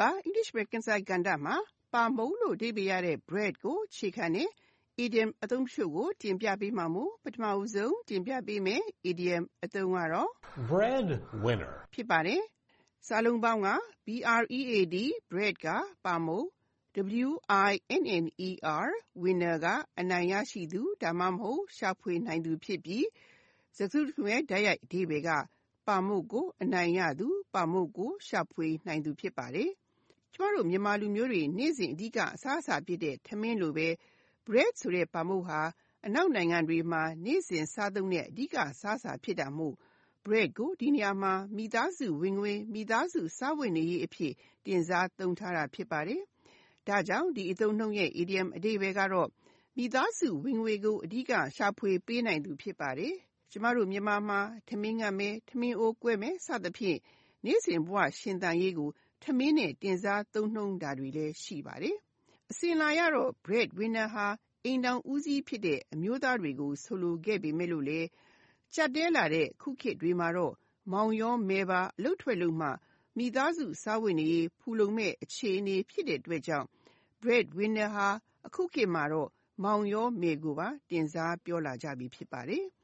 [0.00, 1.56] က English American စာကဏ္ဍမှာ
[1.92, 4.48] ပါမုံလို့ အဓိပ္ပာယ်ရတဲ့ bread ကိုခြေခံတဲ့
[5.04, 10.30] idiom အသုံးတချို့ကို တင်ပြပေးမှာမို့ ပထမဦးဆုံးတင်ပြပေးမယ် idiom အသုံးကတော့
[10.70, 12.42] breadwinner ဖြစ်ပါတယ်။
[13.06, 13.68] စာလုံးပေါင်းက
[14.06, 14.94] bread
[15.30, 15.68] bread က
[16.04, 16.42] ပါမုံ
[16.94, 18.88] winner
[19.22, 19.66] winner က
[20.00, 23.06] အနိုင်ရရှိသူ ဒါမှမဟုတ် ရှာဖွေနိုင်သူဖြစ်ပြီး
[23.76, 25.30] စကားစုတခုရဲ့ တိုက်ရိုက်အဓိပ္ပာယ်က
[25.88, 29.70] ပါမုတ်ကို အနိုင်ရသူ ပါမုတ်ကို ရှာဖွေနိုင်သူ ဖြစ်ပါတယ်။
[30.40, 33.88] ကျမတို့ မြန်မာလူမျိုးတွေ နေ့စဉ် အဓိက အစားအစာဖြစ်တဲ့ ထမင်းလိုပဲ
[34.46, 35.60] bread ဆိုတဲ့ ပါမုတ်ဟာ
[36.06, 39.74] အနောက်နိုင်ငံတွေမှာ နေ့စဉ်စားသုံးတဲ့ အဓိကစားအစာ ဖြစ်တာမို့
[40.24, 44.32] bread ကို ဒီနေရာမှာ မိသားစုဝင်ငွေ မိသားစုစားဝတ်နေရေးအဖြစ်
[44.66, 46.22] တင်စားသုံးထားတာ ဖြစ်ပါတယ်။
[46.88, 49.28] ဒါကြောင့် ဒီအသုံးနှုန်းရဲ့ idiom အဓိပ္ပာယ်ကတော့
[49.76, 53.14] မိသားစုဝင်ငွေကို အဓိက ရှာဖွေပေးနိုင်သူ ဖြစ်ပါတယ်။
[53.50, 56.98] ကျမတို့ မြန်မာမှာ ထမင်းငတ်မယ် ထမင်းအိုးကွဲမယ် စသဖြင့်
[57.44, 58.90] နေ့စဉ်ဘဝ ရှင်သန်ရေးကို
[59.22, 61.96] ထမင်းနဲ့ တင်စားသုံးနှုန်းတာတွေလည်း ရှိပါတယ်။
[62.50, 64.26] အစဉ်လာရတော့ bread winner ဟာ
[64.64, 68.00] အိမ်ထောင်ဦးစီးဖြစ်တဲ့ အမျိုးသားတွေကို ဆိုလိုခဲ့ပေမဲ့လို့လေ
[68.74, 70.54] ကြက်တဲလာတဲ့ခုခေတ်တွေမှာတော့
[70.92, 72.68] မောင်ရောမဲပါ အလုတ်ထွက်လို့မှ
[73.16, 76.66] မိသားစုစားဝတ်နေရေး ဖူလုံမဲ့အခြေအနေ ဖြစ်တဲ့အတွက်ကြောင့်
[77.22, 78.08] bread winner ဟာ
[78.46, 79.28] အခုခေတ်မှာတော့
[79.64, 82.64] မောင်ရောမဲကိုပါ တင်စားပြောလာကြပြီ ဖြစ်ပါတယ်။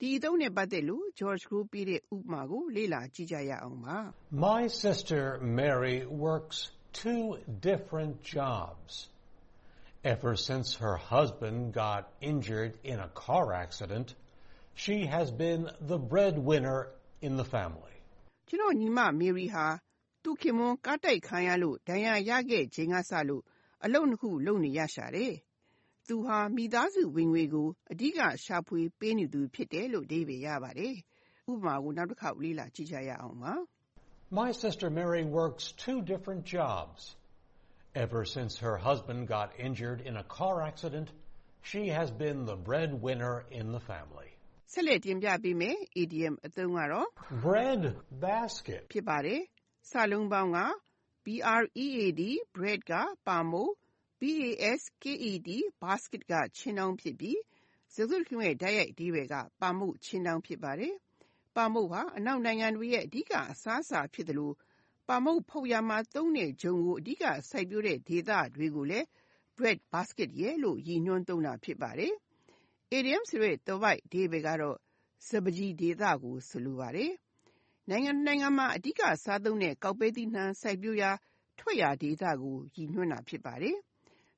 [0.00, 3.96] ဒီအသုံးနဲ့ ပတ်သက်လို့ George ကိုပေးတဲ့ ဥပမာကို လေ့လာကြည့်ကြရအောင်ပါ။
[4.48, 5.22] My sister
[5.60, 6.58] Mary works
[7.02, 7.24] two
[7.68, 8.92] different jobs.
[10.14, 14.08] Ever since her husband got injured in a car accident,
[14.82, 16.80] she has been the breadwinner
[17.26, 17.96] in the family.
[18.48, 19.66] ကျွန်တော်ညီမ Mary ဟာ
[20.22, 23.42] သူခင်မွန်းကားတိုက်ခံရလို့ ဒဏ်ရာရခဲ့ချိန်ကစလို့
[23.84, 25.34] အလုပ်နှစ်ခု လုပ်နေရရှာတယ်။
[26.07, 30.95] သူဟာမိသားစုဝင်ငွေကိုအဓိကရှာဖွေပေးနေသူဖြစ်တယ်လို့အဓိပ္ပာယ်ရပါတယ်။
[31.51, 33.53] ဥပမာကိုနောက်တစ်ခေါက်လေ့လာကြည့်ကြရအောင်ပါ။
[34.41, 36.99] My sister Mary works two different jobs.
[38.05, 41.07] Ever since her husband got injured in a car accident,
[41.61, 44.29] she has been the breadwinner in the family.
[44.73, 47.07] ဆက်လက်တင်ပြပေးမယ် idiom အသုံးကတော့
[47.45, 47.83] bread
[48.25, 49.41] basket ဖြစ်ပါတယ်။
[49.91, 50.59] စာလုံးပေါင်းက
[51.25, 52.19] bread
[52.55, 52.93] bread က
[53.27, 53.86] ပါမို့ basket
[55.82, 57.38] basket ကချင်းတောင်းဖြစ်ပြီး
[57.94, 60.94] စကားစုတခုရဲ့ တိုက်ရိုက်အဓိပ္ပာယ်က ပါမှုချင်းတောင်းဖြစ်ပါတယ်။
[61.56, 64.54] ပါမှုဟာ အနောက်နိုင်ငံတွေရဲ့ အဓိကအစားအစာ ဖြစ်တယ်လို့
[65.08, 69.06] ပါမှုဖုတ်ရမှာသုံးတဲ့ဂျုံကို အဓိကစိုက်ပျိုးတဲ့ ဒေသတွေကိုလည်း
[69.56, 72.12] bread basket ရဲ့လို့ ရည်ညွှန်းသုံးတာ ဖြစ်ပါတယ်။
[72.96, 74.76] idiom ဆိုတဲ့သွယ်ဝိုက်အဓိပ္ပာယ်ကတော့
[75.26, 77.12] စပါးကျီဒေသကို ဆိုလိုပါတယ်။
[77.90, 81.10] နိုင်ငံနိုင်ငံမှာ အဓိကစားသုံးတဲ့ ကောက်ပဲသီးနှံ စိုက်ပျိုးရာ
[81.58, 83.76] ထွက်ရာဒေသကို ရည်ညွှန်းတာ ဖြစ်ပါတယ်။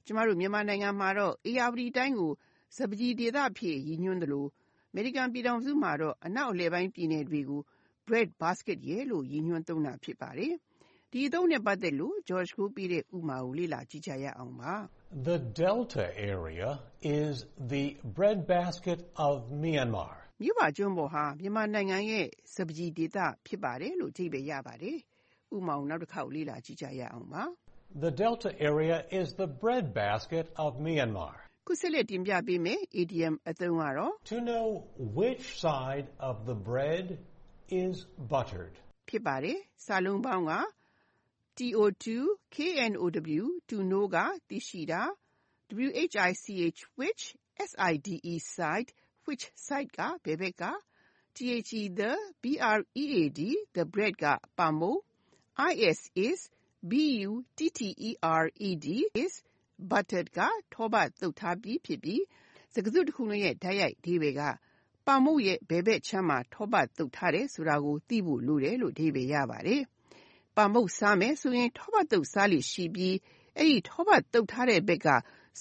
[0.07, 2.33] ကျမတို့ မြန်မာနိုင်ငံမှာတော့အေရဝတီတိုင်းကို
[2.77, 4.47] စပကြီးဒေသဖြစ် ရည်ညွှန်းသလို
[4.91, 7.61] အမေရိကန်ပြည်ထောင်စုမှာတော့ အနောက်အလယ်ပိုင်း ပြည်နယ်တွေကို
[8.07, 10.55] bread basket ရဲ့လို့ ရည်ညွှန်းသုံးတာ ဖြစ်ပါတယ်။
[11.13, 14.73] ဒီအသုံးနဲ့ ပတ်သက်လို့ George ကိုပြတဲ့ဥမာကို လေ့လာကြည့်ကြရအောင်ပါ။
[15.29, 16.71] The Delta area
[17.21, 17.35] is
[17.73, 17.85] the
[18.17, 20.13] bread basket of Myanmar.
[20.43, 24.97] မြို့ပါကျွန်းပေါ်ဟာ မြန်မာနိုင်ငံရဲ့ စပကြီးဒေသ ဖြစ်ပါတယ်လို့အဓိပ္ပာယ်ရပါတယ်။
[25.55, 27.43] ဥပမာကိုနောက်တစ်ခေါက် လေ့လာကြည့်ကြရအောင်ပါ။
[27.98, 31.36] The Delta area is the bread basket of Myanmar.
[31.68, 34.66] ခုဆက်လက်တင်ပြပေးမယ် idiom အသုံးကတော့ To know
[35.20, 37.06] which side of the bread
[37.84, 37.96] is
[38.34, 38.76] buttered
[39.10, 40.54] ဖြစ်ပါတယ်။စာလုံးပေါင်းက
[42.04, 42.18] to
[43.70, 44.18] to know က
[44.50, 45.02] သိရှိတာ
[45.78, 46.16] which
[47.00, 47.24] which
[48.58, 48.90] side
[49.26, 50.64] which side ကဘယ်ဘက်က
[52.00, 52.12] the
[52.44, 52.82] bread
[53.76, 54.26] the bread က
[54.58, 55.00] ပါမို့
[55.90, 56.40] is is
[59.23, 59.43] is
[59.91, 60.41] buttered က
[60.73, 62.23] ထောပတ် သုတ်ထားပြီးဖြစ်ပြီး
[62.75, 64.43] စကားစုတခုလုံးရဲ့ တိုက်ရိုက်အဓိပ္ပာယ်က
[65.07, 69.83] ပါမုတ်ရဲ့ ဘယ်ဘက်ချမ်းမှာ ထောပတ်သုတ်ထားတယ်ဆိုတာကို သိဖို့လိုတယ်လို့ အဓိပ္ပာယ်ရပါတယ်။
[70.57, 73.17] ပါမုတ်စားမယ်ဆိုရင် ထောပတ်သုတ်စားလိရှိပြီး
[73.57, 75.09] အဲ့ဒီထောပတ်သုတ်ထားတဲ့ဘက်က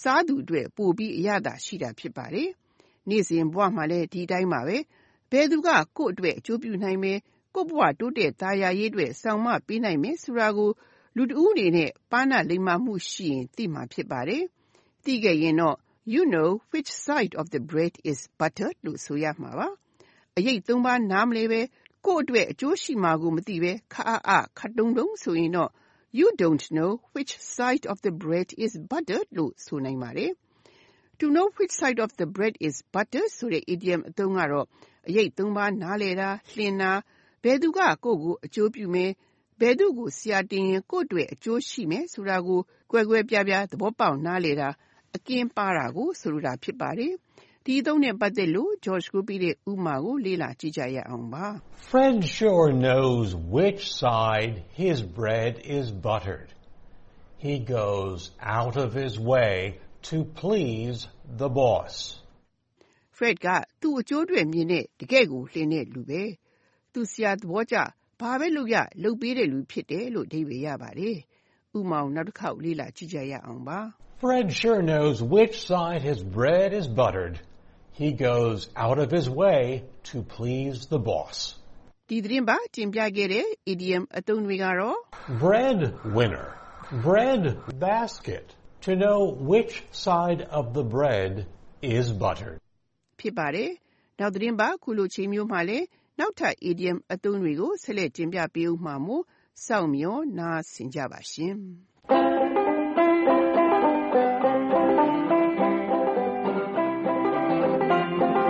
[0.01, 2.49] စားသူအတွက် ပိုပြီးအရသာရှိတာ ဖြစ်ပါတယ်။
[3.09, 4.77] နေ့စဉ်ဘဝမှာလည်း ဒီတိုင်းပါပဲ။
[5.31, 7.19] ဘယ်သူက ကိုယ့်အတွက် အကျိုးပြုနိုင်မယ်
[7.55, 10.71] ကိုယ့်ဘဝ တိုးတက်သားယာရေးအတွက် ဆောင်မပေးနိုင်မယ်ဆိုတာကို
[11.21, 14.43] လူတဦးအနေနဲ့ ပါဏလိမ္မာမှုရှိရင် သိမှာဖြစ်ပါတယ်။
[15.05, 15.77] သိခဲ့ရင်တော့
[16.13, 19.67] You know which side of the bread is buttered လို့ဆိုရမှာပါ။
[20.37, 21.61] အရိပ်သုံးပါး နားမလဲပဲ
[22.05, 25.71] ကိုယ့်အတွက် အကျိုးရှိမှာကို မသိပဲခါအားအား ခပ်တုံတုံဆိုရင်တော့
[26.19, 30.31] You don't know which side of the bread is buttered လို့ ဆိုနိုင်ပါတယ်။
[31.19, 34.67] To know which side of the bread is buttered ဆိုတဲ့ idiom အသုံးကတော့
[35.07, 36.91] အရိပ်သုံးပါး နားလည်တာ၊လှင်တာ၊
[37.43, 39.11] ဘယ်သူက ကိုယ့်ကို အကျိုးပြုမယ်
[39.59, 42.59] ဘယ်သူ့ကို ဆရာတင်ရင် ကိုယ့်အတွက်အကျိုးရှိမယ်ဆိုတာကို
[42.91, 44.69] ကွဲကွဲပြားပြား သဘောပေါက်နားလည်တာ
[45.15, 47.13] အကင်းပါတာကို ဆိုလိုတာ ဖြစ်ပါတယ်။
[47.65, 51.45] ဒီအသုံးနဲ့ ပတ်သက်လို့ George ကိုပြတဲ့ဥမာကို လေ့လာကြည့်ကြရအောင်ပါ။
[51.89, 53.27] Fred sure knows
[53.57, 56.49] which side his bread is buttered.
[57.45, 58.19] He goes
[58.59, 59.55] out of his way
[60.09, 60.97] to please
[61.41, 61.93] the boss.
[63.17, 63.47] Fred က
[63.81, 66.23] သူ့အကျိုးအတွက်မြင်တဲ့ တကယ့်ကို လှင်တဲ့လူပဲ။
[66.93, 67.77] သူ ဆရာသဘောကျ
[68.20, 71.16] ဘာပဲလုပ်ရလုပ်ပေးတဲ့လူဖြစ်တယ်လို့အဓိပ္ပာယ်ရပါတယ်။
[71.78, 73.78] ဥပမာနောက်တစ်ခေါက်လေ့လာကြည့်ကြရအောင်ပါ။
[74.22, 77.34] Fred sure knows which side his bread is buttered.
[78.00, 79.62] He goes out of his way
[80.10, 81.36] to please the boss.
[82.08, 84.98] ဒီသတင်းပတ်တင်ပြခဲ့တဲ့ idiom အသုံးတွေကတော့
[85.44, 85.78] Bread
[86.16, 86.48] winner,
[87.06, 87.42] bread
[87.88, 88.46] basket.
[88.86, 89.18] To know
[89.52, 89.74] which
[90.06, 91.32] side of the bread
[91.96, 92.58] is buttered.
[93.20, 93.70] ဖြစ်ပါတယ်။
[94.20, 95.86] နောက်သတင်းပတ်ခုလိုချိန်မျိုးမှာလည်း
[96.19, 99.23] နောက်ထပ် idiom အသုံးတွေကို ဆက်လက်တင်ပြပေးဦးမှာမို့
[99.65, 101.53] စောင့်မျှော်နားဆင်ကြပါရှင်။